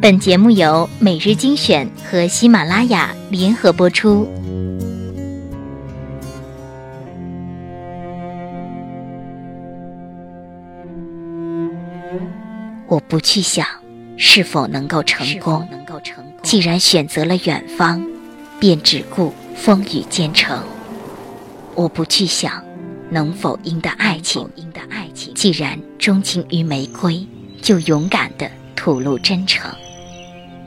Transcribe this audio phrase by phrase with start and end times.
[0.00, 4.28] 本节目由每日精选和喜马拉雅联合播出。
[12.86, 13.66] 我不去想
[14.16, 15.68] 是否能够成功，
[16.44, 18.00] 既然选择了远方，
[18.60, 20.62] 便只顾风雨兼程。
[21.74, 22.62] 我不去想
[23.10, 24.48] 能否赢得爱情，
[25.34, 27.26] 既然钟情于玫瑰，
[27.60, 29.68] 就勇敢的吐露真诚。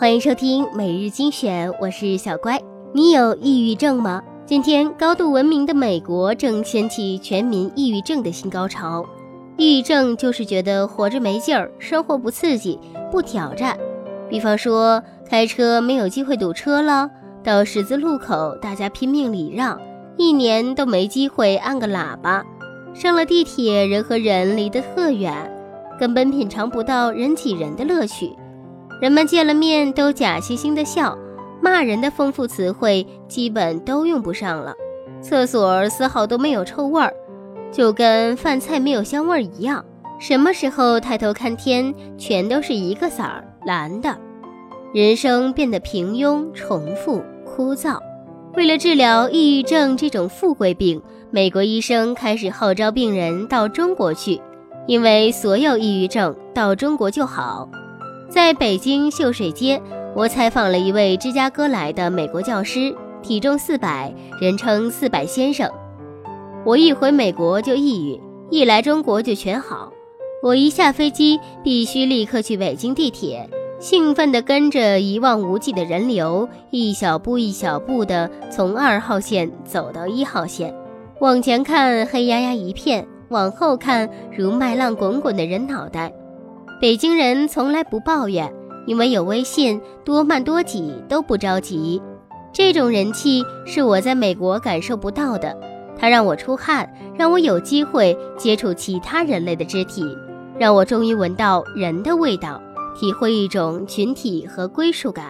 [0.00, 2.58] 欢迎收听每日精选，我是小乖。
[2.94, 4.22] 你有抑郁症吗？
[4.46, 9.04] 今天，高度文明的美国正掀起全民抑郁症的新高潮。
[9.58, 12.80] 抑郁症就是觉得活着没劲儿，生活不刺激、
[13.10, 13.78] 不挑战。
[14.30, 17.10] 比方说，开车没有机会堵车了，
[17.44, 19.78] 到十字路口大家拼命礼让，
[20.16, 22.42] 一年都没机会按个喇叭。
[22.94, 25.34] 上了地铁，人和人离得特远，
[25.98, 28.34] 根本品尝不到人挤人的乐趣。
[29.00, 31.16] 人们见了面都假惺惺的笑，
[31.62, 34.74] 骂人的丰富词汇基本都用不上了。
[35.22, 37.14] 厕所丝毫都没有臭味儿，
[37.72, 39.82] 就跟饭菜没有香味儿一样。
[40.18, 44.14] 什么时候抬头看天，全都是一个色儿蓝的。
[44.92, 47.98] 人生变得平庸、重复、枯燥。
[48.54, 54.42] 为了治疗抑郁症这种富贵病，美国医生开始号召病人到中国去，
[54.86, 57.66] 因为所有抑郁症到中国就好。
[58.30, 59.82] 在北京秀水街，
[60.14, 65.68] 我采访了一位芝加哥来的美国教师，体重四百，人称“四百先生”。
[66.64, 69.92] 我一回美国就抑郁，一来中国就全好。
[70.44, 80.72] 我一下飞机，必须立刻去北京地铁，兴奋地跟着一望无际的人流，一小步一小步地从二号线走到一号线。
[81.18, 86.12] 往前看，黑压压一片；往后看，如麦浪滚滚的人脑袋。
[86.80, 88.50] 北京人从来不抱怨，
[88.86, 92.00] 因为有微信，多慢多挤都不着急。
[92.54, 95.54] 这种人气是我在美国感受不到的，
[95.94, 100.16] 它让我出汗，让我有机会接触其他人类的肢体，
[100.58, 102.58] 让我终于闻到人的味道，
[102.98, 105.26] 体会一种群体和归属感。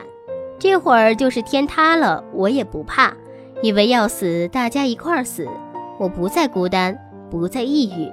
[0.57, 3.13] 这会儿就是天塌了，我也不怕，
[3.61, 5.49] 因为要死，大家一块儿死。
[5.99, 6.97] 我不再孤单，
[7.29, 8.09] 不再抑郁。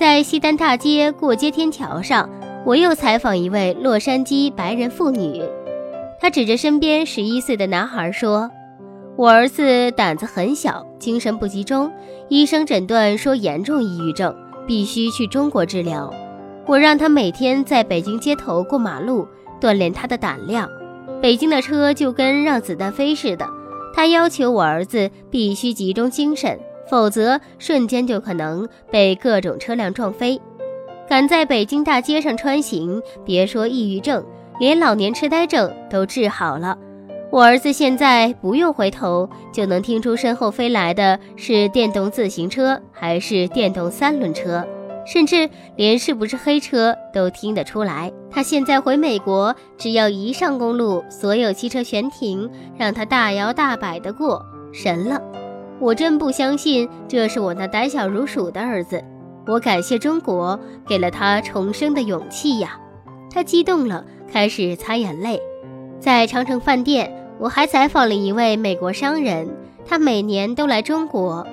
[0.00, 2.26] 在西单大街过街天桥上，
[2.64, 5.42] 我又采访一位洛杉矶白人妇女。
[6.18, 8.50] 她指着身边十一岁的男孩说
[9.14, 11.92] ：“我儿子胆子很小，精神不集中，
[12.30, 14.34] 医生诊断说严重抑郁症，
[14.66, 16.10] 必须去中国治疗。
[16.64, 19.28] 我让他每天在北京街头过马路，
[19.60, 20.66] 锻炼他的胆量。
[21.20, 23.46] 北京的车就跟让子弹飞似的，
[23.94, 26.58] 他要求我儿子必须集中精神。”
[26.90, 30.40] 否则，瞬间就可能被各种车辆撞飞。
[31.08, 34.24] 敢在北京大街上穿行，别说抑郁症，
[34.58, 36.76] 连老年痴呆症都治好了。
[37.30, 44.66] 我儿子现在不用回头，就能听出身后飞来的是电动自行车还是电动三轮车，
[45.06, 48.12] 甚至连是不是黑车都听得出来。
[48.32, 55.39] 他现在回美国，只要一上公路，所有汽车全停，让他大摇大摆地过，神了。
[55.80, 59.02] 我真不相信这是我那胆小如鼠的儿子。
[59.46, 62.78] 我感谢中国给了他重生的勇气呀！
[63.32, 65.40] 他激动了，开始擦眼泪。
[65.98, 69.48] 在长城饭店，我还采访了一位美国商人，
[69.86, 71.46] 他每年都来中国。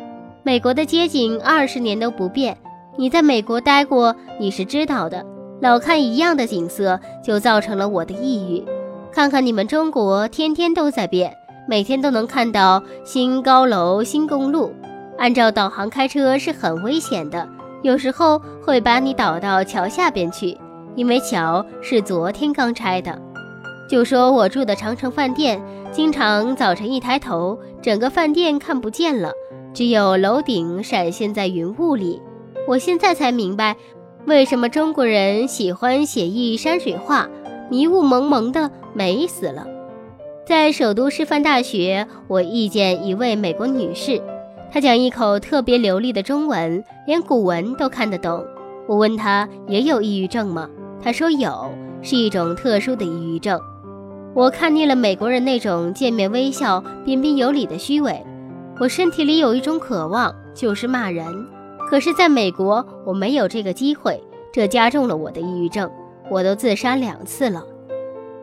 [0.44, 2.58] 美国的街景二十年都不变，
[2.98, 5.26] 你在美国待过，你是知道的。
[5.62, 8.64] 老看一样的景色，就造成了我的抑郁。
[9.12, 11.34] 看看你们中国，天天都在变。
[11.70, 14.74] 每天都能看到新高楼、新公路，
[15.18, 17.46] 按照导航开车是很危险的，
[17.82, 20.58] 有时候会把你导到桥下边去，
[20.96, 23.22] 因为桥是昨天刚拆的。
[23.90, 25.62] 就说我住的长城饭店，
[25.92, 29.34] 经常早晨一抬头，整个饭店看不见了，
[29.74, 32.22] 只有楼顶闪现在云雾里。
[32.66, 33.76] 我现在才明白，
[34.26, 37.30] 为什么中国人喜欢写意山水画，
[37.70, 39.66] 迷雾蒙蒙的，美死了。
[40.48, 44.22] 在首都师范大学，我遇见一位美国女士，
[44.72, 48.46] 她讲一口特别流利的中文，连古文都看得懂。
[48.88, 50.70] 我问她也有抑郁症吗？
[51.04, 51.70] 她说有，
[52.02, 53.60] 是一种特殊的抑郁症。
[54.34, 58.26] 我看腻了美国人那种见面微笑、彬彬有礼的虚伪。
[58.80, 61.26] 我身体里有一种渴望，就是骂人。
[61.90, 64.24] 可是在美国，我没有这个机会，
[64.54, 65.92] 这加重了我的抑郁症。
[66.32, 67.62] 我都自杀两次了。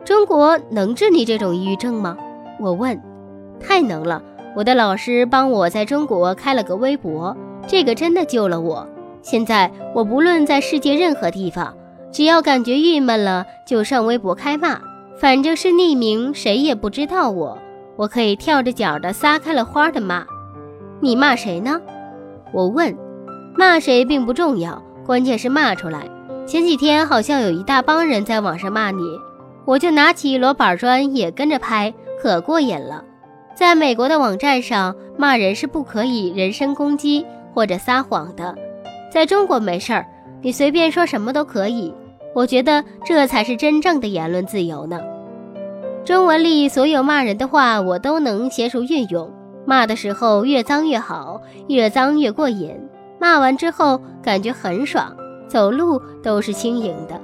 [0.05, 2.15] 中国能治你这种抑郁症吗？
[2.59, 3.01] 我问。
[3.59, 4.21] 太能了，
[4.55, 7.35] 我的老师帮我在中国开了个微博，
[7.67, 8.87] 这个真的救了我。
[9.23, 11.75] 现在我不论在世界任何地方，
[12.11, 14.79] 只要感觉郁闷了，就上微博开骂，
[15.17, 17.57] 反正是匿名，谁也不知道我。
[17.95, 20.23] 我可以跳着脚的撒开了花的骂。
[20.99, 21.81] 你骂谁呢？
[22.53, 22.95] 我问。
[23.57, 26.07] 骂谁并不重要，关键是骂出来。
[26.45, 29.01] 前几天好像有一大帮人在网上骂你，
[29.65, 33.03] 我就拿起罗板砖也跟着拍，可过瘾了。
[33.55, 38.55] 在美国的网站上骂人是不可以人身攻击或者撒谎的，
[39.11, 40.05] 在中国没事儿，
[40.41, 41.93] 你随便说什么都可以。
[42.33, 44.99] 我觉得这才是真正的言论自由呢。
[46.03, 49.31] 中文里所有骂人的话我都能娴熟运用，
[49.65, 52.77] 骂的时候越脏越好，越脏越过瘾。
[53.17, 55.15] 骂完之后感觉很爽，
[55.47, 57.19] 走路都是轻盈的。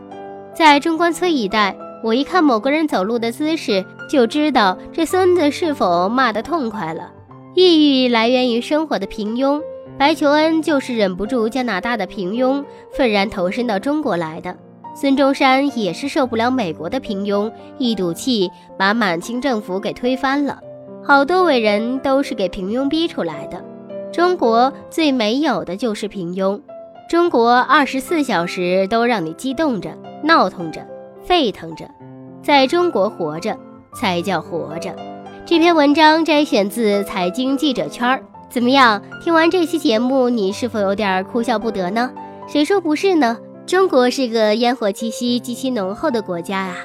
[0.56, 7.12] 在中关村一带，我一看某个人走路的姿势，就知道这孙子是否骂得痛快了。
[7.54, 9.62] 抑郁来源于生活的平庸，
[9.98, 14.56] 白求恩就是忍不住加拿大的平庸，愤然投身到中国来的。
[14.96, 20.60] 孙中山也是受不了美国的平庸，一赌气把满清政府给推翻了。
[21.04, 23.64] 好多伟人都是给平庸逼出来的。
[24.12, 26.60] 中国最没有的就是平庸，
[27.10, 30.86] 中国二十四小时都让你激动着、闹腾着、
[31.24, 31.86] 沸腾着，
[32.44, 33.58] 在中国活着
[33.94, 34.96] 才叫活着。
[35.46, 39.02] 这篇文章摘选自财经记者圈儿，怎么样？
[39.24, 42.12] 听完这期节目，你是否有点哭笑不得呢？
[42.48, 43.38] 谁说不是呢？
[43.66, 46.78] 中国是个烟火气息极其浓厚的国家啊！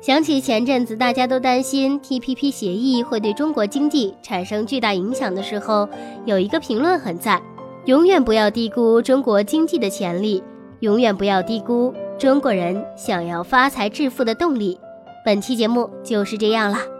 [0.00, 5.88] 想起前阵子大家都担心 TPP 协议会对中国经济产生巨大影响的时候，
[6.24, 7.40] 有一个评论很赞：
[7.84, 10.42] 永远不要低估中国经济的潜力，
[10.80, 14.78] 永远不要低估中国人想要发财致富的动力。
[15.24, 16.91] 本期节目就是这样了。